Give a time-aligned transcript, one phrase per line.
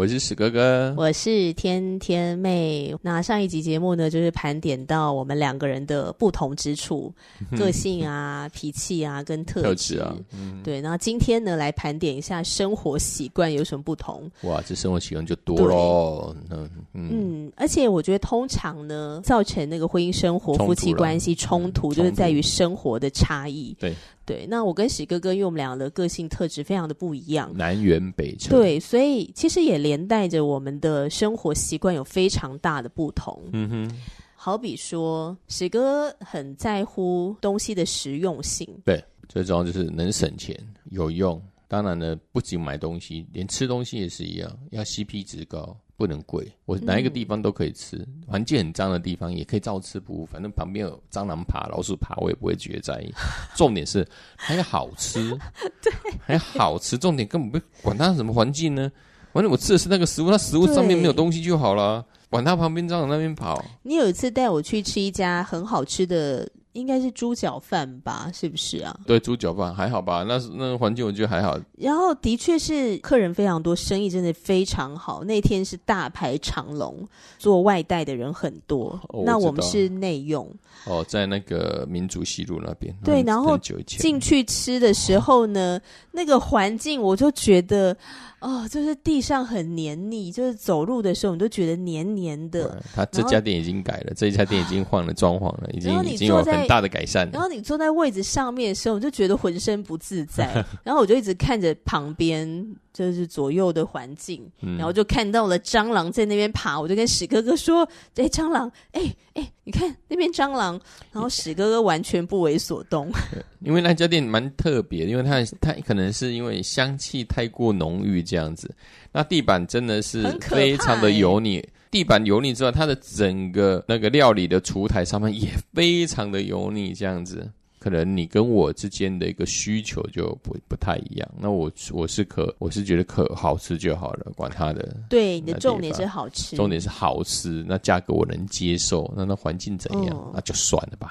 [0.00, 2.96] 我是史哥哥，我是天天妹。
[3.02, 7.12] 那上一集节目呢，就是盘点到我们两个人的不同之处，
[7.54, 10.16] 个性啊、脾气啊跟特质，啊。
[10.32, 14.26] 嗯、对，那今天呢，来盘点一下生活习惯有什么不同。
[14.44, 16.34] 哇，这生活习惯就多喽。
[16.48, 23.76] 嗯嗯，而且我觉得通常呢，造成那个婚姻生活、夫妻关系冲突，就是在于生活的差异。
[23.78, 23.94] 对。
[24.26, 28.50] 对，那我跟史哥哥，因为我们俩的个性特质非常的不一样，南辕北辙。
[28.50, 33.42] 对，所以其实也连带着我们的生活习惯有非常大的不同。
[33.52, 34.00] 嗯哼，
[34.34, 40.54] 好比说，史哥很在乎东西的实用性，对，最重要就是能省钱、
[40.90, 41.40] 有用。
[41.68, 45.76] 当然呢，不仅买东西，连吃东西也是一样，要 CP 值高。
[45.96, 50.24] 不能贵，我哪一个地方都可以吃，环、嗯、境很脏的地方也可以照吃不误。
[50.24, 53.12] 反正旁边有蟑螂爬、老鼠爬，我也不会觉得在意。
[53.54, 54.02] 重点是
[54.34, 55.38] 还要好吃，
[55.82, 56.96] 对，还要好吃。
[56.96, 58.90] 重点根本不管它什么环境呢，
[59.32, 63.64] 反正我吃的是那个食物，那食物上面没有东西就好了，往它旁边蟑螂那边跑。
[63.82, 66.48] 你有一次带我去吃一家很好吃的。
[66.74, 68.96] 应该是猪脚饭吧，是不是啊？
[69.04, 70.24] 对，猪脚饭还好吧？
[70.28, 71.58] 那是那个环境，我觉得还好。
[71.76, 75.24] 然后的确是客人非常多，生意真的非常好。
[75.24, 77.04] 那天是大排长龙，
[77.40, 78.98] 做外带的人很多。
[79.08, 80.48] 哦、那我们是内用。
[80.84, 82.94] 哦，在那个民族西路那边。
[83.02, 87.96] 对，然后进去吃的时候呢，哦、那个环境我就觉得。
[88.40, 92.82] 哦，就是地上很黏腻，就是走路的时候你都觉得黏黏的。
[92.94, 97.28] 他这家店已经改了，这一家店已经换了装潢了，已经已经有很大的改善。
[97.32, 100.64] 然后你坐在位置上面的时候，你就觉得浑身不自在。
[100.82, 102.76] 然后我就一直看着旁边。
[102.92, 110.80] 就是左右的环境，嗯、然后就看到了蟑螂在那边爬，我就跟史哥哥说：“哎，蟑螂，哎哎，你看那边蟑螂。”
[111.12, 113.10] 然后史哥哥完全不为所动。
[113.62, 118.74] 因为那家店蛮特别，因为它它可能是因为香气太过浓郁这样子。
[119.12, 127.48] 那地板真的是非常的油腻，地板油腻之外，它的整个那个料理的厨台上面也非常的油腻这样子。
[127.80, 131.28] 可能你跟我之间的一个需求就不不太一样。
[131.36, 134.94] 那我我是可我是觉得可好吃就好了，管它的。
[135.08, 137.64] 对，你的重点是好吃，重点是好吃。
[137.66, 141.10] 那价格我能接受，那那环境怎样，哦、那就算了吧。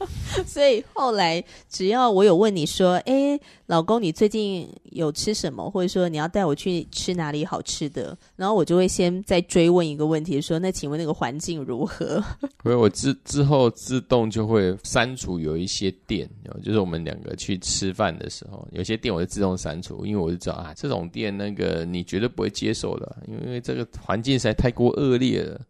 [0.46, 5.70] 所以后来，只要我有问你说：“哎，老公，你最近有吃什么？
[5.70, 12.22] 或者说你要带我去吃哪里好吃的？”然后我就会先再追问一个问题，说：“那请问那个环境如何？”
[12.62, 16.28] 所以我之之后自动就会删除有一些店，
[16.62, 25.60] 就是我们两个去吃饭的时候，有些店我就自动删除，因为我就知道啊，这种店那个你绝对不会接受的，因为这个环境实在太过恶劣了。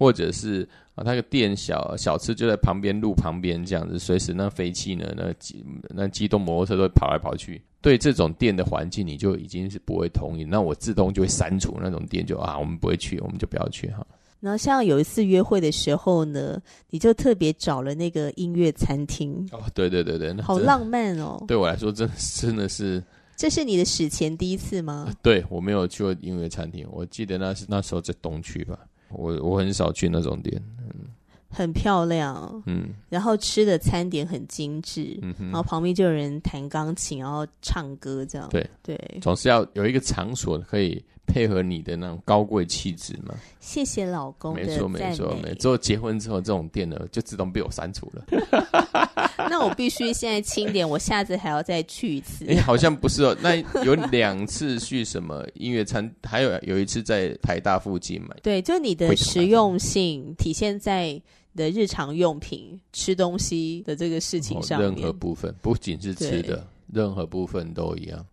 [0.00, 7.62] 或者是啊，他个店小小吃就在旁边路旁边这样子，随时那废气呢，那机那机动摩托车都会跑来跑去。
[7.80, 14.04] 对这种店的环境，你就已经是不会同意，那我自动就会删除那种店就，就啊，我们不会去，我们就不要去哈。
[14.40, 16.60] 然后像有一次约会的时候呢，
[16.90, 21.42] 你就特别找了那个音乐餐厅哦，对对对对，好浪漫哦。
[21.46, 23.02] 对我来说，真真的是，
[23.36, 25.06] 这是你的史前第一次吗？
[25.08, 28.78] 啊，对，我没有去过音乐餐厅，我记得那是那时候在东区吧。
[29.10, 31.06] 我我很少去那种店，嗯，
[31.48, 38.68] 很漂亮，嗯，然后吃的餐点很精致，然后旁边就有人弹钢琴，然后唱歌这样，对。
[38.82, 43.34] 对，对总是要有一个场所可以配合你的那种高贵气质嘛。
[43.60, 45.54] 谢谢老公，没错没错没错。
[45.54, 48.24] 之后结婚之后，这种店呢就自动被我删除了。
[49.48, 52.44] 那我必须现在清点，我下次还要再去一次。
[52.48, 53.36] 哎，好像不是哦。
[53.40, 53.54] 那
[53.84, 58.36] 有两次去什么音乐餐，还有有一次在台大附近买。
[58.42, 61.22] 对，就你的实用性体现在你
[61.54, 64.90] 的日常用品、吃东西的这个事情上面。
[64.90, 68.26] 任何部分，不仅是吃的，任何部分都一样。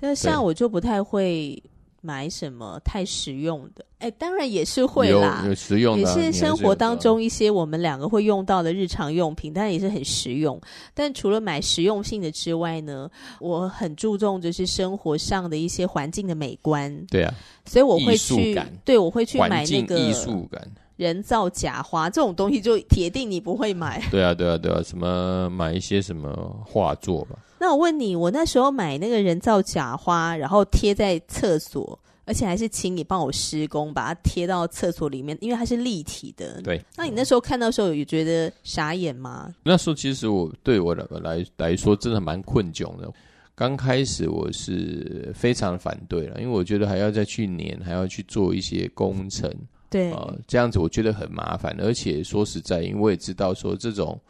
[0.00, 1.62] 那像我就不太会。
[2.00, 3.84] 买什么太实用的？
[3.98, 10.60] 哎，当然也是会啦，实用的，啊，也是生活当中一些我们两个会用到的日常用品，当然也是很实用。
[10.94, 13.10] 但除了买实用性的之外呢，
[13.40, 16.96] 我很注重就是生活上的一些环境的美观。
[17.10, 17.34] 对啊，
[17.64, 20.62] 所以我会去，对，我会去买那个艺术感。
[20.94, 24.00] 人造假花这种东西，就铁定你不会买。
[24.10, 27.38] 对啊，对啊，对啊，什么买一些什么画作吧。
[27.60, 31.98] 那我问你，我那时候买那个人造假花，然后贴在厕所。
[32.28, 36.60] 而且还是请你帮我施工，把它贴到厕所里面，因为它是立体的。
[36.60, 39.54] 对，那你那时候看到时候有觉得傻眼吗？
[39.62, 43.10] 那时候其实我对我来来来说真的蛮困窘的。
[43.54, 49.50] 刚开始我是非常反对了，因为我觉得还要再去粘，还要去做一些工程。
[49.88, 51.74] 对啊、呃，这样子我觉得很麻烦。
[51.80, 54.20] 而且说实在，因为我也知道说这种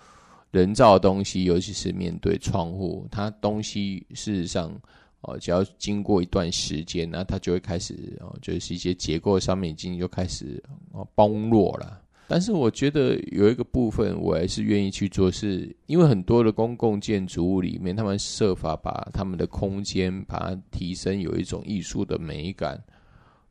[0.52, 4.72] 人造的东西，尤其是面对窗户，它东西事实上。
[5.22, 10.62] 哦，只要经过一段时间，那它就会开始哦，就是一些结构上面已经就开始
[10.92, 12.00] 哦崩落了。
[12.30, 22.78] 但是我觉得有一个部分我还是愿意去做，是因为很多的公共建筑物里面，他们设法把他们的空间把它提升，有一种艺术的美感。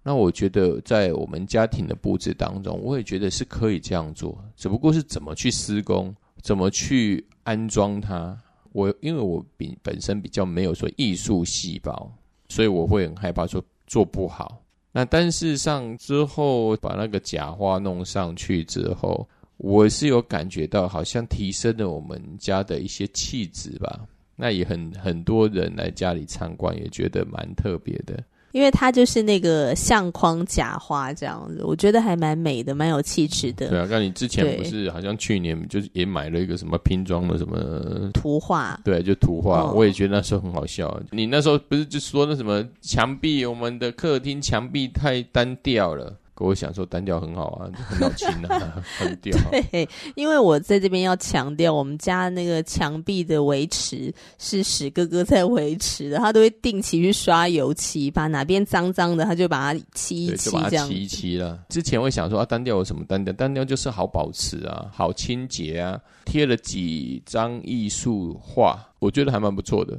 [0.03, 8.37] 那我觉得在我们家庭的布置当中，我也觉得是可以这样做，只不过是怎么去施工，怎么去安装它。
[8.77, 12.11] 我因为我比本身比较没有说艺术细胞，
[12.47, 14.61] 所以我会很害怕说做不好。
[14.91, 19.27] 那但是上之后把那个假花弄上去之后，
[19.57, 24.05] 我是有感觉到好像提升了我们家的一些气质吧。
[24.35, 28.23] 那也很很多人来家里参观，也觉得蛮特别的。
[28.57, 33.67] 因为它就是那个相框假花这样子，我觉得还蛮美的，蛮有气质的。
[33.67, 38.79] 对啊，那你之前不是好像去年就是也买了一个什么拼装的什么图画？
[38.83, 40.99] 对，就图画，哦，我也觉得那时候很好笑。
[41.11, 46.17] 你那时候不是就说那什么墙壁，我们的客厅墙壁太单调了。
[46.39, 49.37] 我想说单调很好啊，很好听啊， 很调。
[49.49, 61.59] 对，因为我在这边要强调，我们家那个墙壁的维持是史哥哥在维持的，他都会定期去刷油漆，把哪边脏脏的，他就把它漆一漆，这样漆一漆了。
[61.69, 63.33] 之前会想说啊，单调有什么单调？
[63.33, 65.99] 单调就是好保持啊，好清洁啊。
[66.25, 69.97] 贴了几张艺术画，我觉得还蛮不错的。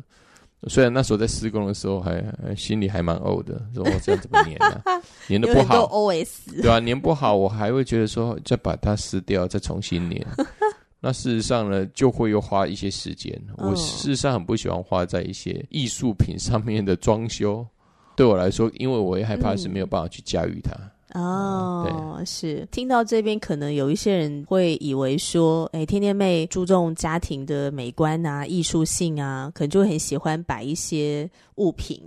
[0.66, 2.20] 虽然那时候在施工的时候还，
[2.56, 4.82] 心里还蛮怄的，说我这样怎么粘啊？
[5.28, 10.20] 粘的不好，OS 对啊，粘不好，我还会觉得说再把它撕掉，再重新粘。
[11.00, 13.40] 那事实上呢，就会又花一些时间。
[13.56, 17.64] 我事实上很不喜欢花在一些艺术品上面的装修，
[18.16, 20.72] 对我来说，因为我也害怕是没有办法去驾驭它。
[20.74, 32.00] 嗯哦，对，是听到这边，可能有一些人会以为说，哎，天天妹注重家庭的美观啊、艺术性啊，可能就会很喜欢摆一些物品，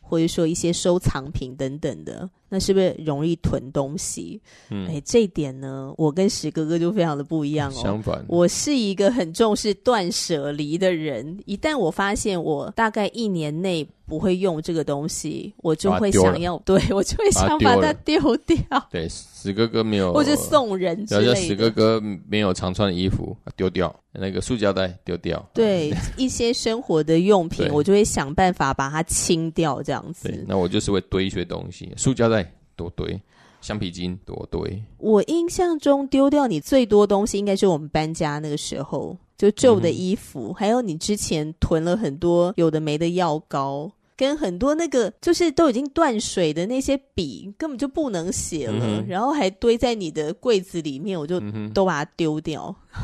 [0.00, 2.28] 或者说一些收藏品等等的。
[2.48, 4.40] 那是不是容易囤东西？
[4.70, 7.80] 嗯，哎，这一点呢，我跟史哥哥就非常的不一样哦。
[7.82, 11.38] 相反，我是一个很重视断舍离的人。
[11.46, 18.56] 一旦我发现我大概一年内不会用这个东西，我就会想要，对，我就会想把它丢掉。
[18.90, 21.34] 对，史哥哥没有， 或者送人之类的。
[21.34, 25.44] 史哥哥没有常穿的衣服丢掉，那个塑胶袋丢掉。
[25.52, 30.28] 对， 一些生活的用品，我就会想办法把它清掉，这样子。
[30.28, 32.36] 对，那我就是会堆一些东西，塑胶袋。
[32.76, 33.20] 多堆，
[33.60, 34.82] 橡皮筋多堆。
[34.98, 51.40] 我印象中丢掉你最多东西，应该是我们搬家那个时候，就旧的衣服，嗯，还有你之前囤了很多有的没的药膏，跟很多那个就是都已经断水的那些笔，根本就不能写了，嗯，然后还堆在你的柜子里面，我就
[51.74, 52.74] 都把它丢掉。
[52.94, 53.02] 嗯、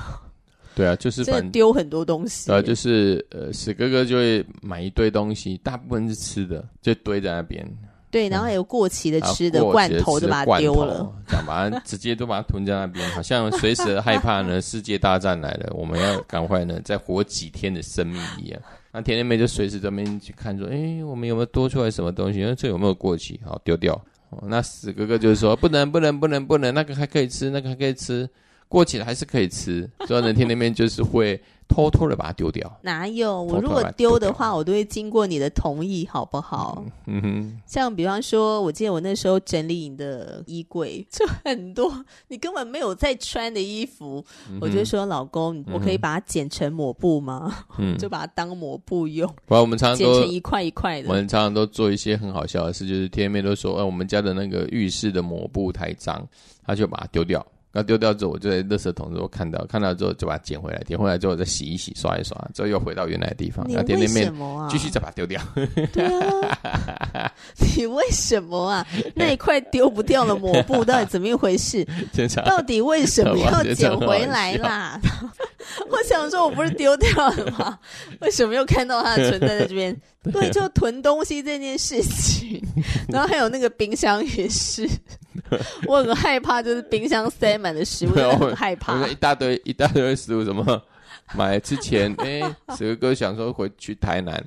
[0.74, 2.50] 对啊，就是反正丢很多东西。
[2.50, 7.66] 呃啊，就是呃，史哥哥就会买一堆东西，大部分是吃的，就堆在那边。
[8.12, 18.60] 对，然后还有过期的吃的罐头，就把它丢了，这样把它直接都把它囤在那边，好像随时害怕呢，世界大战来了，我们要赶快呢再活几天的生命一样。
[18.92, 22.40] 那甜甜妹就随时在那边去看说，哎，我们有没有多出来什么东西？
[22.42, 23.40] 那这有没有过期？
[23.44, 23.98] 好，丢掉。
[24.42, 28.28] 那死哥哥就是说，不能，不能，不能，不能，那个还可以吃，那个还可以吃，
[28.72, 29.88] 过期了还是可以吃。
[30.08, 31.40] 所以呢，甜甜妹就是会。
[31.68, 32.70] 偷偷的把它丢掉？
[32.82, 33.42] 哪有？
[33.44, 36.84] 我如果丢的话，我都会经过你的同意，好不好？
[37.06, 37.60] 嗯哼。
[37.64, 47.50] 像比方说，我记得我那时候整理你的衣柜， 就很多你根本没有在穿的衣服，嗯、我就说老公、嗯，我可以把它剪成抹布吗？
[47.78, 49.26] 嗯， 就把它当抹布用。
[49.46, 51.08] 不然我们常常剪成一块一块的。
[51.08, 56.28] 我们常常都做一些很好笑的事，就是天天妹都说，哎，我们家的那个浴室的抹布太脏，
[56.66, 57.46] 他就把它丢掉。
[57.72, 63.66] 那丢掉之后，我就在垃圾桶之后看到，看到之后就把它捡回来，捡回来之后再洗一洗、刷一刷，之后又回到原来的地方。
[63.68, 64.68] 你为什么啊？
[64.70, 65.40] 继续再把它丢掉。
[65.92, 67.32] 对啊，
[67.76, 68.86] 你为什么啊？
[69.14, 71.86] 那一块丢不掉的抹布到底怎么一回事？
[72.44, 75.00] 到底为什么要捡回来啦？
[75.88, 77.78] 我想说，我不是丢掉了吗？
[78.20, 79.96] 为什么又看到它的存在在这边？
[80.30, 82.62] 对，就囤东西这件事情，
[83.10, 84.88] 然后还有那个冰箱也是，
[85.88, 89.04] 我很害怕，就是冰箱塞满了食物，我很害怕。
[89.08, 90.80] 一大堆一大堆食物，什么
[91.34, 94.40] 买之前， 哎、欸，史哥哥想说回去台南，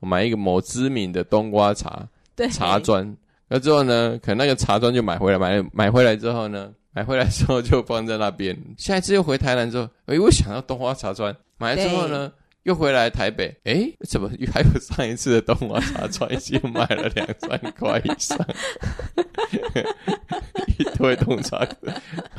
[0.00, 3.16] 我买一个某知名的冬瓜茶，对，茶砖。
[3.46, 8.56] 那之后呢，可能那个茶砖就买回来，买买回来之后呢，买回来之后就放在那边。
[8.76, 12.32] 下一次又回台南之后，哎、欸，我想要冬瓜茶砖，买了之后呢。
[12.70, 18.38] 又回来台北，哎，怎么还有上一次的冬瓜茶砖已经卖了两三块以上？
[20.78, 21.66] 一堆冬茶，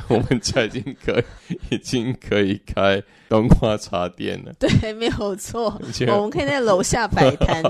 [0.08, 1.22] 我们家已经可
[1.68, 4.52] 已经可以开冬瓜茶店呢。
[4.58, 7.62] 对， 没有错，我们可以在楼下摆摊。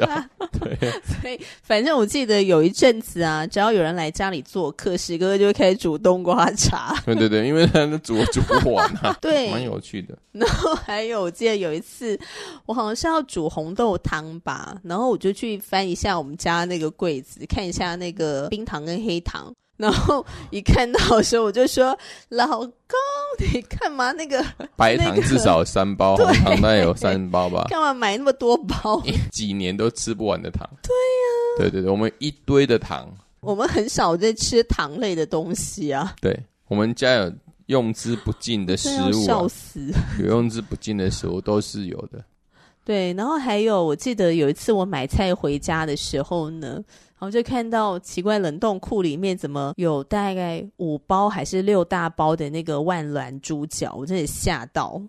[0.58, 0.90] 对，
[1.20, 6.94] 所以反正我记得有一阵子啊，只要有人来家里做客，石哥哥就会开始煮冬瓜茶。
[7.04, 10.16] 对对对，因为他煮煮不完啊，对，蛮有趣的。
[10.32, 12.18] 然后还有，我记得有一次。
[12.64, 21.98] 我好像是要煮红豆汤吧，然后我就去翻一下我们家那个柜子，看一下那个冰糖跟黑糖，然后一看到的时候，我就说
[22.30, 22.70] ：“老公，
[23.38, 24.44] 你干嘛 那个
[24.76, 27.66] 白糖至少三包，红糖大概有三包吧？
[27.68, 29.02] 干嘛买那么多包？
[29.30, 30.68] 几年都吃不完的糖。
[30.82, 33.08] 对呀，对对对，我们一堆的糖，
[33.40, 36.14] 我们很少在吃糖类的东西啊。
[36.20, 37.32] 对，我们家有。
[37.66, 39.94] 用之不尽的食物、啊，笑死！
[40.18, 42.22] 有用之不尽的食物都是有的。
[42.84, 55.00] 对，然后还有，我记得有一次我买菜回家的时候呢，然后就看到奇怪，冷冻库里面怎么有大概五包还是六大包的那个万峦猪脚，我真的吓到。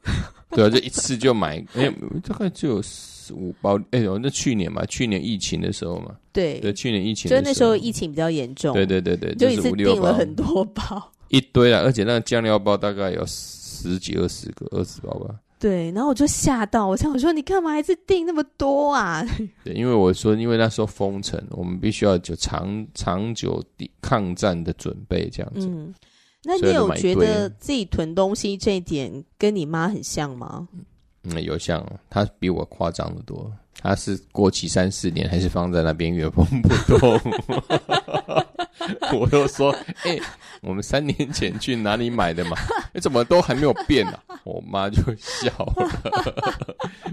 [0.52, 1.92] 对啊，就一次就买，哎，
[2.28, 3.80] 大概就有四五包。
[3.92, 8.74] 哎呦，那去年嘛，去年疫情的时候嘛，对，对，去年疫情的时候，就那时候疫情比较严重。
[8.74, 11.12] 对对对对，就一次订了很多包。
[11.30, 15.34] 一堆啊，而且那个酱料包大概有十几、二十个、二十包吧。
[15.64, 19.26] 对，然后我就吓到，我想我说你干嘛还是订那么多啊？
[19.64, 25.66] 对，因为我说，因为那时候封城，我们必须要就长长久的抗战的准备这样子。
[25.66, 25.96] 嗯，
[26.44, 30.68] 那你有觉得自己囤东西这一点跟你妈很像吗？
[31.24, 33.50] 嗯，有像，她比我夸张的多。
[33.82, 37.18] 她是过期三四年还是放在那边原封不动。
[39.14, 39.72] 我又说，
[40.04, 40.22] 哎、欸，
[40.62, 42.58] 我们三年前去哪里买的嘛？
[42.94, 44.40] 你、欸、怎么都还没有变呢、啊？
[44.44, 45.74] 我妈就笑了。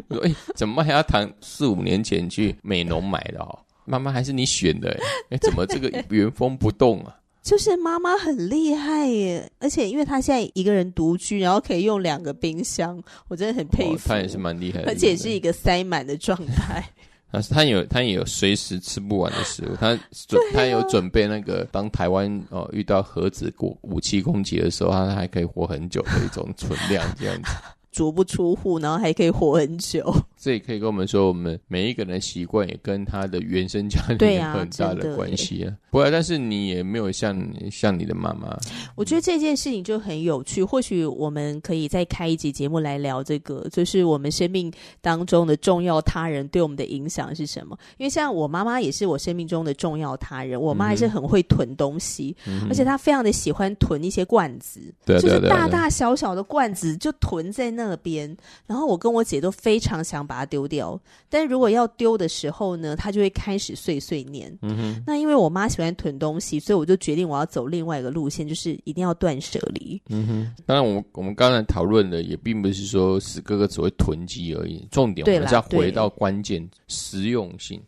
[0.08, 3.58] 我说，哎、欸，怎么还要谈四五年前去美农买的哦？
[3.84, 5.00] 妈妈还是你选的、欸？
[5.30, 7.16] 哎、欸，怎么这个原封不动啊？
[7.42, 14.08] 就是妈妈很厉害耶，而且因为她现在一个人独居，然后可以用两个冰箱，我真的很佩服。
[14.08, 16.84] 她也是蛮厉害的，而且是一个塞满的状态。
[17.32, 27.52] 他他有他也有随时吃不完的食物，他准、啊、他有准备那个当台湾哦遇到核子武武器攻击的时候，他还可以活很久的一种存量这样子。
[27.92, 30.14] 足不出户，然后还可以活很久。
[30.36, 35.72] 这也可以跟我们说，我们每一个人的习惯也跟他的原生家庭有很大的关系啊。
[35.90, 37.36] 不过，但是你也没有像
[37.70, 38.56] 像你的妈妈。
[38.94, 40.64] 我觉得这件事情就很有趣。
[40.64, 47.76] 或许我们可以再开一集节目来聊这个，就是我们生命当中的重要他人对我们的影响是什么？
[47.98, 50.58] 因为像我妈妈也是我生命中的重要他人。
[50.58, 58.34] 我妈还是很会囤东西，嗯、而且她非常的喜欢囤一些罐子，对对对对，就是大大小小的罐子就囤在那边。
[58.66, 60.20] 然后我跟我姐都非常想。
[60.30, 64.56] 把它丢掉，但如果要丢的时候呢，它就会开始碎碎念。
[64.62, 70.00] 嗯哼，那因为我妈喜欢囤东西，所以我就决定我要走另外一个路线，就是一定要断舍离。
[70.08, 77.82] 嗯哼，当然，我们我们刚才讨论的也并不是说史哥哥只会囤积而已，重点我们要回到关键实用性。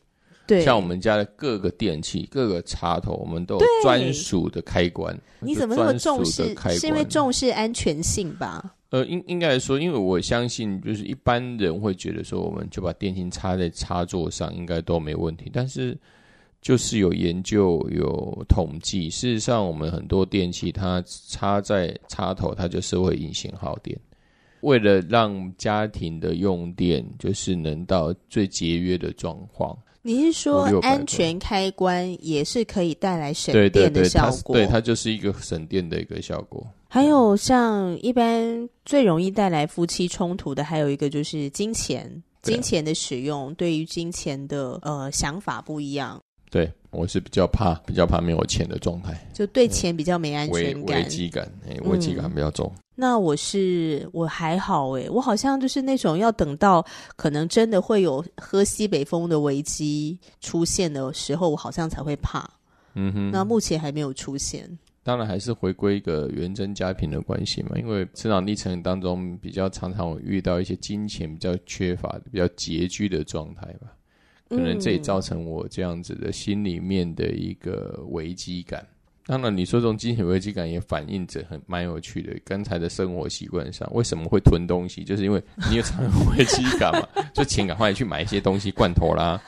[0.44, 5.16] 对，像我们家的各个电器、各个插头，我们都有专属的开关。
[5.38, 6.56] 你怎么那么重视？
[6.70, 8.74] 是因为重视安全性吧？
[8.92, 15.50] 呃，应应该来说，因为我相信，就是一般人会觉得说，我们就把电芯插在插座上，应该都没问题。
[15.50, 15.96] 但是，
[16.60, 23.98] 就是有研究有统计，事实上，我们很多电器它插在插头，它就是会隐形耗电。
[24.60, 34.54] 为了让家庭的用电就是能到最节约的状况，你是说安全开关也是可以带来省电的效果？
[34.54, 36.62] 对，它就是一个省电的一个效果。
[36.94, 46.22] 还有像一般最容易带来夫妻冲突的，还有一个就是金钱，金钱的使用，对于金钱的呃想法不一样。
[46.50, 52.70] 对，我是比较怕，比较怕没有钱的状态，就对钱比较没安全感，危机感，哎，危机感比较重。
[52.76, 56.84] 嗯，那我是我还好诶，我好像就是那种要等到
[57.16, 62.46] 可能真的会有喝西北风的危机出现的时候，我好像才会怕。
[62.92, 64.68] 嗯哼，那目前还没有出现。
[65.04, 73.88] 当然还是回归一个原生家庭的关系嘛，因为成长历程当中比较常常会遇到一些金钱比较缺乏、比较拮据的状态吧。
[74.48, 78.86] 可能这也造成我这样子的心里面的一个危机感。
[79.24, 82.36] 当然，你说这种金钱危机感也反映着很蛮有趣的。
[82.44, 85.04] 刚才的生活习惯上，为什么会囤东西？
[85.04, 89.40] 就是因为你有常有危机感嘛，就钱赶快去买一些东西，罐头啦，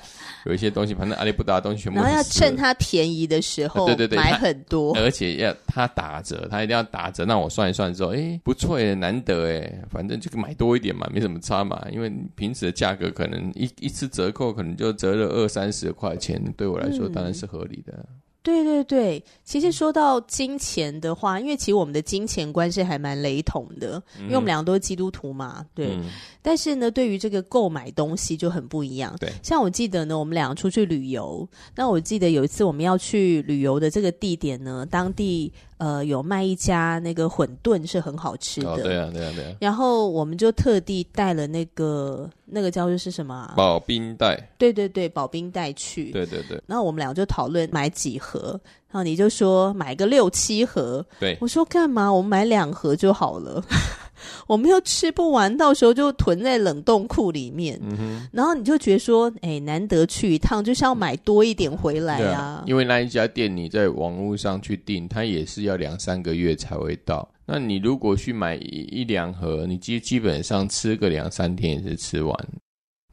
[0.45, 1.99] 有一些东西，反正阿里不达的东西全部。
[1.99, 7.25] 然后要趁它便宜的时候，对对对，买很多，而且要它打折，它一定要打折。
[7.25, 11.83] 那我算一算之后，哎、欸，不错耶，难得哎，反正就买多一点嘛，没什么差嘛。
[11.91, 17.93] 因为平时的价格可能一一次折扣可能就折了二三十块钱，对我来说当然是合理的。
[17.97, 18.07] 嗯
[18.45, 25.97] 对对对，其实说到金钱的话，因为其实我们的金钱观是还蛮雷同的，因为我们两个都是基督徒嘛，对。
[25.97, 26.05] 嗯、
[26.43, 29.17] 但是呢，对于这个购买东西就很不一样。
[29.19, 35.51] 对，像我记得呢，我们两个出去旅游，那我记得有一次我们要去旅游的这个地点呢，当地。
[35.79, 39.57] 呃，有卖一家那个馄饨是很好吃的，哦，对啊，对啊，对啊。
[39.61, 43.55] 然后我们就特地带了那个那个叫做是什么啊？
[43.57, 44.49] 保冰袋。
[44.57, 46.13] 对对对，保冰袋去。
[46.13, 46.63] 对对对。
[46.67, 48.59] 然后我们俩就讨论买几盒，
[48.95, 51.05] 然后你就说买个六七盒。
[51.19, 51.37] 对。
[51.41, 52.13] 我说干嘛？
[52.13, 53.61] 我们买两盒就好了。
[54.47, 57.77] 我们又吃不完，到时候就囤在冷冻库里面。
[57.83, 58.29] 嗯。
[58.33, 62.41] 然后你就觉得说，哎，难得去一趟，就是要买多一点回来啊。
[62.41, 67.29] 啊因为那一家店你在网络上去订，它也是要两三个月才会到。
[67.45, 72.49] 那你如果去买一一两盒，你基基本上吃个两三天也是吃完。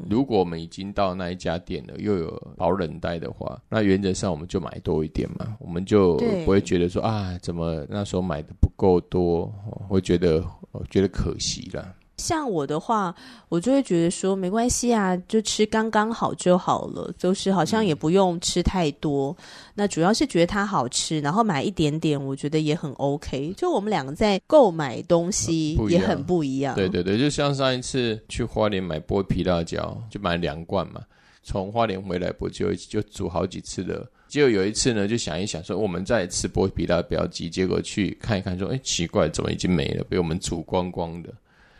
[0.09, 9.45] 如果我们已经到那一家店了，又有保冷袋的话，那原则上我们就买多一点嘛，我们就不会觉得说啊，怎么那时候买的不够多，
[9.87, 10.43] 会觉得
[10.89, 11.95] 觉得可惜了。
[12.17, 13.15] 像我的话，
[13.49, 19.35] 我就会觉得说没关系啊，就吃刚刚好就好了，就是好像也不用吃太多。
[19.39, 23.53] 嗯、那主要是觉得它好吃，然后买一点点，我觉得也很 OK。
[23.57, 26.75] 就我们两个在购买东西也很不一样。
[26.75, 31.01] 对对对，就像上一次去花莲买剥皮辣椒，就买两罐嘛，
[31.41, 34.07] 从花莲回来不就就煮好几次了。
[34.27, 41.33] 结果有一次呢，就想一想说，我们再吃剥皮辣椒，结果去看一看说，哎，奇怪，怎么已经没了，被我们煮光光的。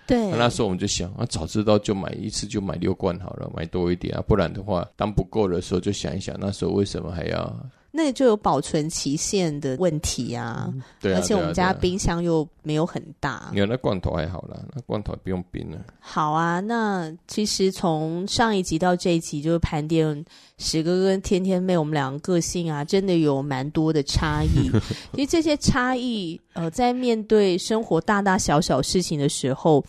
[0.08, 7.70] 对，那时候我们就想啊，早知道就买一次就买六罐好了，买多一点啊，不然的话，当不够的时候就想一想，那时候为什么还要？
[7.92, 13.50] 那就有保存期限的问题啊，嗯、对啊，而且我们家冰箱又没有很大。
[13.52, 15.78] 你看那罐头还好啦，那罐头不用冰了。
[16.00, 20.26] 好啊，那其实从上一集到这一集，就是盘点
[20.58, 24.72] 史哥跟天天妹我们两个个性啊，真的有蛮多的差异。
[25.14, 29.84] 其实这些差异，呃，在面对生活大大小小事情的时候，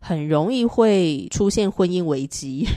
[0.00, 2.66] 很容易会出现婚姻危机。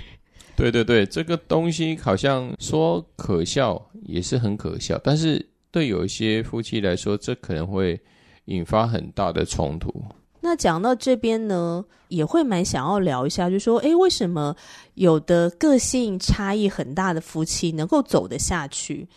[0.57, 7.99] 对对对，这个东西好像说可笑也是很可笑，但是对有一些夫妻来说，这可能会
[8.45, 9.93] 引发很大的冲突。
[10.41, 14.55] 那讲到这边呢，也会蛮想要聊一下，就说，诶，为什么
[14.93, 19.07] 有的个性差异很大的夫妻能够走得下去，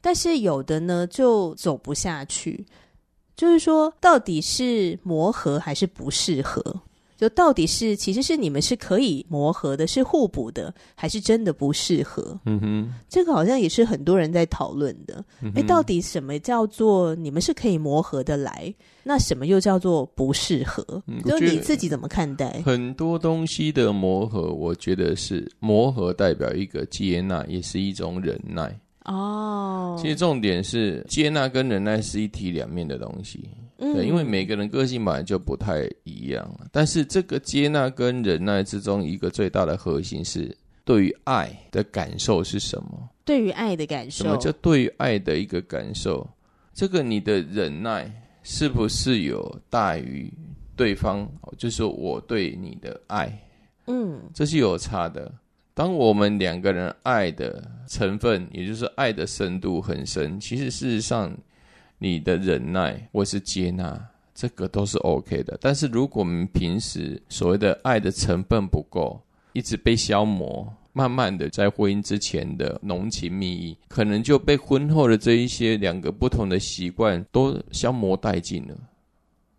[0.00, 2.64] 但是有的呢就走不下去？
[3.36, 6.80] 就是说，到底是磨合还是不适合？
[7.18, 12.38] 就到底是其实是你们是可以磨合的，是互补的，还是真的不适合？
[12.46, 15.22] 嗯哼，这个好像也是很多人在讨论的。
[15.42, 18.72] 哎、嗯，到底什么叫做你们是可以磨合的来？
[19.02, 20.84] 那什么又叫做不适合？
[21.08, 22.62] 嗯、就你自己怎么看待？
[22.64, 28.78] 很多东西的磨合，我觉得是磨合代表一个接纳，也是一种忍耐。
[29.06, 33.48] 哦，其实重点是接纳跟忍耐是一体两面的东西。
[33.80, 40.52] 对，因为每个人个性本来就不太一样，但是这个接纳跟忍耐之中，一个最大的核心是
[40.84, 43.08] 对于爱的感受是什么？
[43.24, 46.28] 对于爱的感受，什么叫对于爱的一个感受？
[46.74, 48.10] 这个你的忍耐
[48.42, 50.28] 是不是有大于
[50.74, 51.30] 对方？
[51.56, 53.32] 就是说我对你的爱，
[53.86, 55.32] 嗯，这是有差的。
[55.72, 61.32] 当我们两个人爱的成分，也就是爱的深度很深，其实事实上。
[61.98, 65.58] 你的忍耐或是接纳，这个都是 OK 的。
[65.60, 69.20] 但是如果我们平时所谓的爱的成分不够，
[69.52, 78.76] 一直被消磨，慢慢的在婚姻之前的浓情蜜意，可能就被婚后的这一些两个不同的习惯都消磨殆尽了，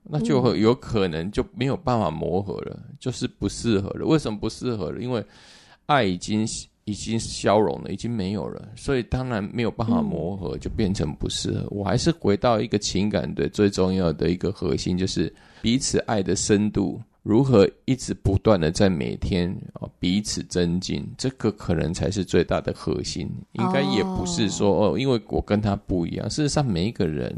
[0.03, 4.05] 那就有可能就没有办法磨合了，就是不适合了。
[4.05, 5.01] 为什么不适合了？
[5.01, 5.23] 因为
[5.85, 6.47] 爱已经。
[6.85, 11.59] 已经消融了，已经没有了，所以当然没有办法磨合，就变成不适合。
[11.61, 23.29] 嗯、我还是回到一个情感的最重要的一个核心，就是彼此爱的深度如何一直不断的在每天啊彼此增进，这个可能才是最大的核心。
[23.53, 26.27] 应该也不是说哦，因为我跟他不一样。
[26.29, 27.35] 事实上，每一个人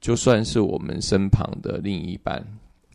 [0.00, 2.42] 就算是我们身旁的另一半，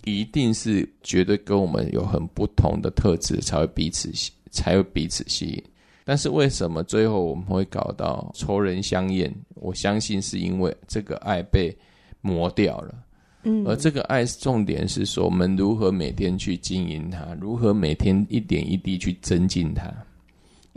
[0.05, 4.12] 一定是绝对跟我们有很不同的特质，才会彼此
[4.49, 5.63] 才会彼此吸引。
[6.09, 9.31] 但是为什么最后我们会搞到仇人相厌？
[9.53, 11.77] 我相信是因为这个爱被
[12.21, 12.95] 磨掉了。
[13.43, 19.93] 嗯，而这个爱重点是说，我们如何每天去经营它，如何每天一点一滴去增进它。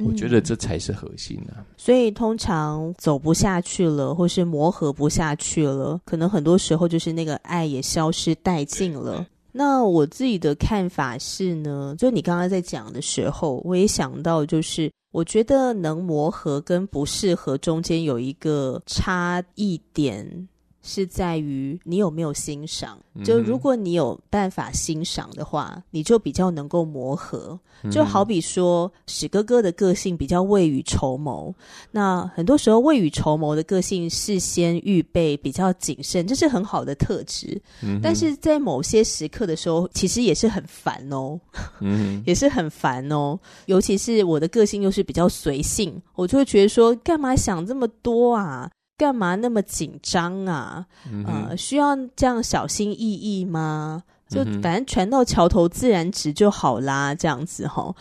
[0.05, 1.65] 我觉得这才是核心啊。
[1.79, 9.27] 所以通常走不下去了，或是磨合不下去了，可能很多时候就是那个爱也消失殆尽了。
[9.53, 20.49] 那我自己的看法是呢，就你刚刚在讲的时候，我也想到，就是我觉得能磨合跟不适合中间有一个差异点。
[20.83, 27.59] 是在于你有没有欣赏，就如果你有办法欣赏的话，你就比较能够磨合。
[27.91, 31.53] 就好比说史哥哥的个性比较未雨绸缪，
[31.91, 37.61] 那很多时候未雨绸缪的个性事先预备比较谨慎，这是很好的特质。
[38.03, 41.41] 但是在某些时刻的时候，其实也是很烦哦，
[42.25, 43.39] 也是很烦哦。
[43.67, 48.71] 尤其是我的个性又是比较随性，我就会觉得说，干嘛想这么多啊？
[48.97, 50.87] 干嘛那么紧张啊？
[51.11, 54.03] 嗯、呃，需要这样小心翼翼吗？
[54.29, 57.95] 就反正船到桥头自然直就好啦，这样子哈。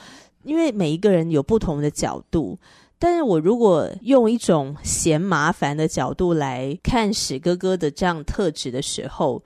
[0.43, 2.57] 因为每一个人有不同的角度，
[2.97, 9.43] 但是我如果用一种嫌麻烦的角度来看史哥哥的这样特质的时候，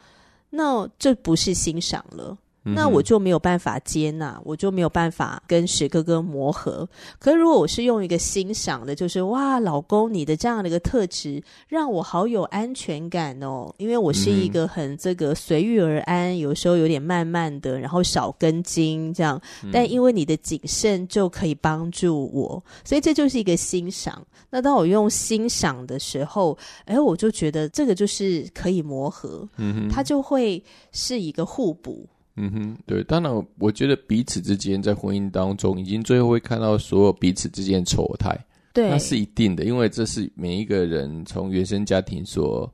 [0.49, 2.37] 那这不是欣赏了。
[2.65, 6.87] 那我就没有办法接纳，我就没有办法跟史哥哥磨合。
[7.19, 13.71] 可是如果我是用一个欣赏的，就是哇，老公你的这样的一个特质，让我好有安全感哦。
[13.77, 19.39] 因为我是一个很这个随遇而安，有时候有点慢慢的，然后少根筋这样。
[19.71, 24.25] 但因为你的谨慎就可以帮助我，所以这就是一个欣赏。
[24.49, 32.07] 那当我用欣赏的时候，哎，我就觉得这个就是可以磨合，嗯，它就会是一个互补。
[32.37, 38.37] 嗯哼，对，当然，我觉得彼此之间在婚姻当中，已经最后会看到所有彼此之间的丑态，
[38.73, 42.69] 对，那是一定的，因为这是每一个人从原生家庭所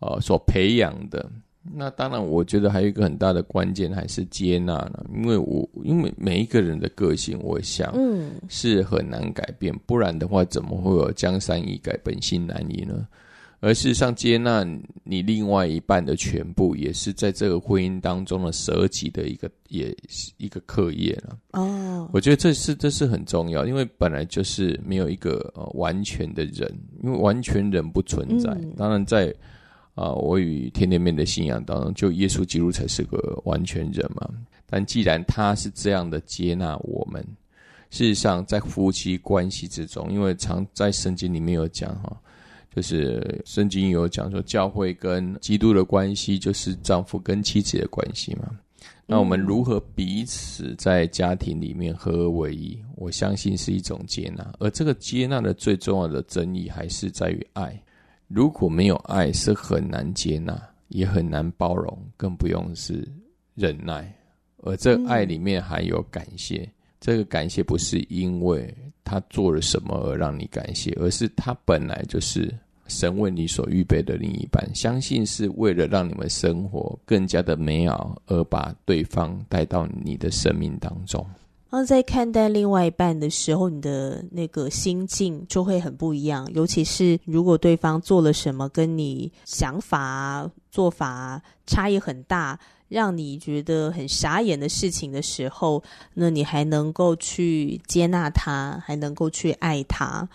[0.00, 1.30] 呃所培养的。
[1.74, 13.06] 那当然，我觉得还有一个很大的关键还是接纳呢，因为我因为每一个人的个性，我想嗯是很难改变，嗯，不然的话，怎么会有江山易改，本性难移呢？
[13.60, 14.64] 而事实上，接纳
[15.02, 21.36] 你另外一半的全部，也是在这个婚姻当中的舍己的一个，也是一个课业了。
[21.54, 28.48] 哦，我觉得这是这是很重要，因为本来就是没有一个呃完全的人，因为完全人不存在。
[28.52, 29.34] 嗯、当然在，
[29.96, 34.30] 啊，我与天天面的信仰当中，就耶稣基督才是个完全人嘛。
[34.66, 37.20] 但既然他是这样的接纳我们，
[37.90, 42.16] 事实上在夫妻关系之中，因为常在圣经里面有讲哈。
[42.78, 48.56] 就是圣经有讲说，教会跟基督的关系就是丈夫跟妻子的关系嘛。
[49.04, 52.80] 那我们如何彼此在家庭里面合而为一？
[52.94, 57.76] 我相信是一种接纳，而这个接纳的最重要的争议还是在于爱。
[58.28, 63.04] 如果没有爱，是很难接纳，也很难包容，更不用是
[63.56, 64.08] 忍耐。
[64.58, 72.56] 而这爱里面还有感谢，这个感谢不是因为他做了什么而让你感谢，而是他本来就是。
[72.88, 81.24] 神为你所预备的另一半，相信是为了让你们生活更加的美好，而把对方带到你的生命当中。
[81.70, 86.50] 然后在看待另外一半的时候，你的那个心境就会很不一样。
[86.54, 95.82] 尤其是如果对方做了什么跟你想法、做法差异很大，让你觉得很傻眼的事情的时候，
[96.14, 100.26] 那你还能够去接纳他，还能够去爱他。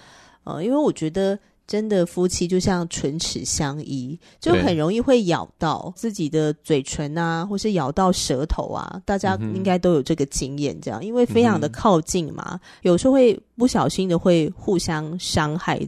[0.44, 1.40] 呃，因为我觉得。
[1.74, 9.02] 真的夫妻就像唇齿相依，就很容易会咬到自己的嘴唇啊，或是咬到舌头啊。
[9.06, 15.82] 大家应该都有这个经验，这样，因为非常的靠近嘛，有时候会不小心的会互相伤害。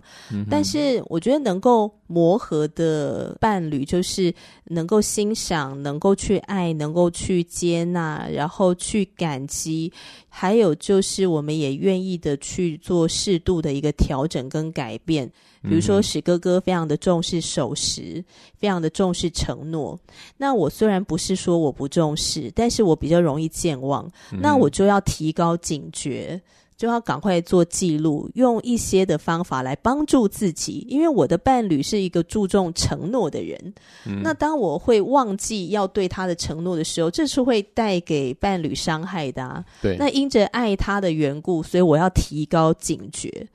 [0.50, 4.34] 但是我觉得能够磨合的伴侣，就是
[4.66, 9.92] 能够欣赏、能够去爱、能够去接纳，然后去感激，
[10.30, 15.32] 还有就是我们也愿意的去做适度的一个调整跟改变。
[15.68, 18.24] 比如说，史哥哥非常的重视守时，
[18.56, 20.00] 非常的重视承诺。
[20.38, 24.08] 那我虽然不是说我不重视，但是我比较容易健忘。
[24.30, 26.40] 那我就要提高警觉，
[26.78, 30.86] 就要赶快做记录，用一些的方法来帮助自己。
[30.90, 33.74] 因为我的伴侣是一个注重承诺的人。
[34.22, 39.64] 那当我会忘记要对他的承诺的时候，这是会带给伴侣伤害的啊。
[39.82, 39.96] 对。
[39.98, 43.48] 那因着爱他的缘故，所以我要提高警觉。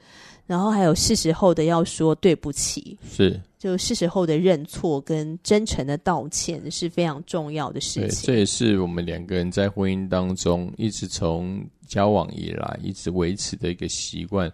[0.51, 8.09] 然后还有是时候的要说对不起，是，就是时候的认错跟真诚的道歉是非常重要的事情。
[8.09, 14.53] 对，这也是我们两个人在婚姻当中一直从交往以来一直维持的一个习惯，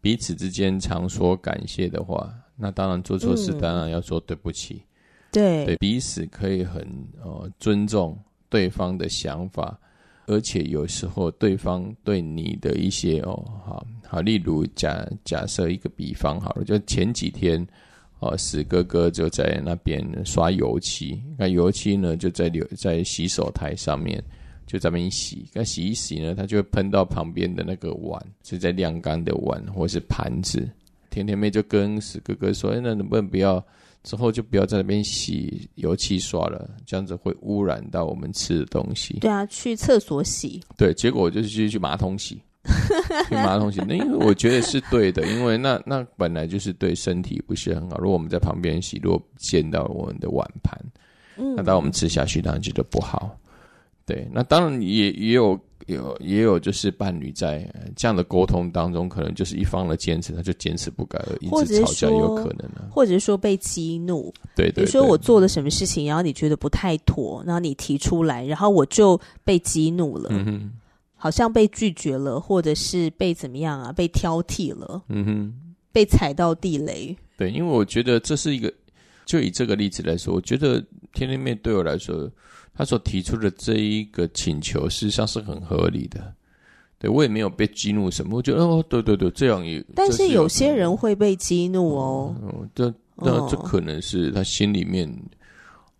[0.00, 2.32] 彼此之间常说感谢的话。
[2.56, 4.74] 那当然做错事，当然要说对不起。
[4.74, 4.86] 嗯、
[5.32, 6.80] 对，对，彼此可以很
[7.20, 8.16] 呃尊重
[8.48, 9.76] 对方的想法。
[10.26, 17.66] 而且有时候对方对你的一些哦，好好，例如假假设一个比方好了，就前几天
[18.20, 24.22] 哦，史哥哥就在那边刷油漆，那油漆呢就在留在洗手台上面，
[24.68, 30.64] 就在那边洗，那洗一洗呢，它就会喷到旁边的那个碗，是在晾干的碗或是盘子。
[31.10, 33.60] 甜甜妹就跟史哥哥说：“哎，那能不能不要？”
[34.04, 39.18] 之后就不要在那边洗油漆刷了，这样子会污染到我们吃的东西。
[39.18, 40.60] 对啊，去厕所洗。
[40.76, 42.38] 对，结果我就是去去马桶洗，
[43.28, 43.80] 去马桶洗。
[43.86, 47.98] 那因为我觉得是对的，因为那 那本来就是对身体不是很好。
[47.98, 50.78] 如果我们在旁边洗，如果溅到我们的碗盘，
[51.36, 53.36] 嗯，那当我们吃下去，当然觉得不好。
[54.06, 55.58] 对，那当然也也有。
[55.86, 64.32] 有也有，就是伴侣在这样的沟通当中，可能就是一方的坚持，他就坚持不改，而一直吵架，有可能呢，或者说被激怒。
[64.56, 70.72] 对，对对，比如说我做了什么事情，然后你觉得不太妥，然后你提出来，然后我就被激怒了，嗯哼，
[71.24, 73.90] 好像被拒绝了，或者是被怎么样啊？
[73.90, 75.54] 被挑剔了，嗯哼，
[75.90, 77.16] 被踩到地雷。
[77.38, 78.70] 对，因为我觉得这是一个，
[79.24, 80.84] 就以这个例子来说，我觉得
[81.14, 82.30] 天天妹对我来说。
[82.74, 86.30] 他所提出的这一个请求，事实上是很合理的。
[86.98, 89.82] 对，我也没有被激怒什么，我觉得哦，对对对，这样也。
[89.94, 92.36] 但是有些人会被激怒哦。
[92.42, 95.10] 嗯，这那这可能是他心里面。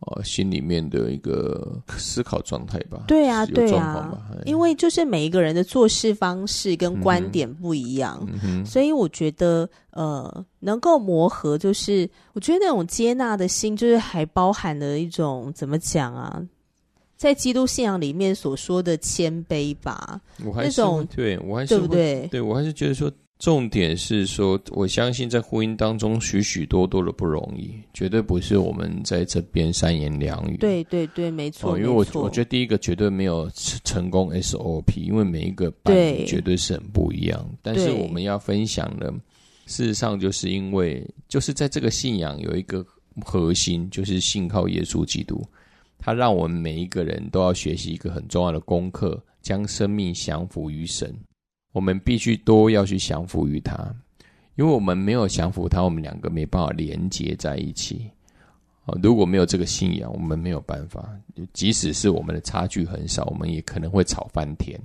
[0.07, 3.05] 哦，心里面的一个思考状态吧。
[3.07, 8.27] 对啊，对啊，因为就是每一个人的做事方式跟观点不一样，
[8.67, 16.43] 所以我觉得呃，能够磨合，就是我觉得那种接纳的心，就是还包含了一种怎么讲啊，
[17.17, 20.21] 在基督信仰里面所说的谦卑吧。
[20.45, 22.29] 我还是那种对我还是对不对？
[22.31, 23.11] 对我还是觉得说。
[23.39, 30.57] 重点是说，我相信在婚姻当中许许多多的不容易，绝对不是我们在这边三言两语。
[30.57, 31.75] 对对对，没错。
[31.75, 33.51] 哦，因为我我觉得第一个绝对没有
[33.83, 37.47] 成功 SOP，因为每一个伴侣绝对是很不一样。
[37.61, 39.13] 但是我们要分享的，
[39.67, 42.87] 事实上就是因为就是在这个信仰有一个
[43.25, 45.45] 核心，就是信靠耶稣基督，
[45.99, 51.15] 他让我们每一个人都要学习一个很重要的功课，将生命降服于神。
[51.75, 53.75] 我们必须都要去降服于他，
[54.55, 58.09] 因为我们没有降服他，我们两个没办法连接在一起。
[59.03, 61.11] 如果没有这个信仰，我们没有办法。
[61.53, 64.79] 即使是我们的差距很少，我们也可能会吵翻天。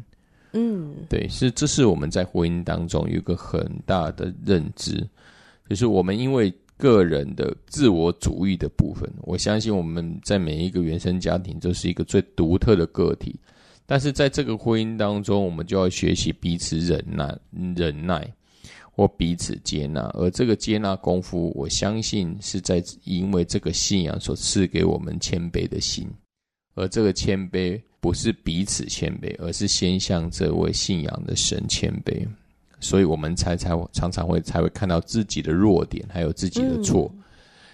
[0.54, 5.08] 嗯，对，是这是我们在婚姻当中有一个很大的认知，
[5.69, 13.39] 就是我们因为个人的自我主义的部分，我相信我们在每一个原生家庭都是一个最独特的个体。
[13.89, 17.36] 但是在这个婚姻当中，我们就要学习彼此忍耐、
[17.75, 18.32] 忍耐
[18.91, 20.02] 或彼此接纳。
[20.13, 26.08] 而这个接纳功夫，我相信是在因为这个信仰所赐给我们谦卑的心。
[26.75, 32.23] 而这个谦卑不是彼此谦卑，而是先向这位信仰的神谦卑。
[32.80, 37.23] 所以我们才才常常会才会看到自己的弱点，还有自己的错，嗯、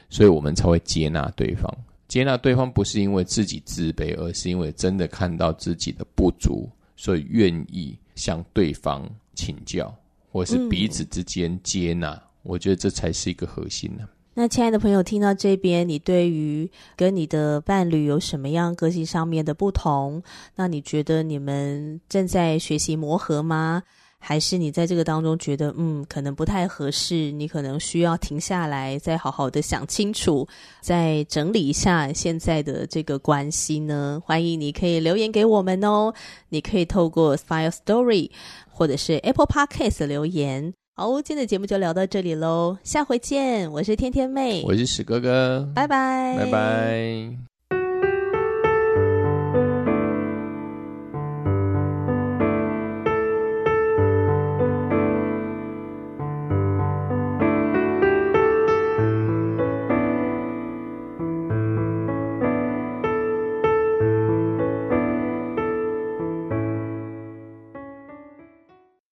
[0.09, 1.69] 所以我们才会接纳对方。
[2.15, 9.93] 接纳对方不是因为自己自卑，而是因为真的看到自己的不足，所以愿意向对方请教，
[10.31, 12.11] 或是彼此之间接纳。
[12.13, 14.09] 嗯、我觉得这才是一个核心呢、啊。
[14.33, 20.23] 那亲爱的朋友，听到这边，你对于跟你的伴侣有什么样个性上面的不同？
[20.55, 23.83] 那你觉得你们正在学习磨合吗？
[24.27, 30.47] 还是你在这个当中觉得，嗯，可能不太合适，你可能需要停下来，再好好的想清楚，
[30.81, 34.19] 再整理一下现在的这个关系呢？
[34.25, 36.11] 欢迎你可以留言给我们哦，
[36.49, 38.31] 你可以透过 Firstory
[38.67, 40.73] 或者是 Apple Podcast 留言。
[40.95, 47.54] 好，今天的节目就聊到这里喽，下回见，我是天天妹，我是史哥哥，拜拜，拜拜。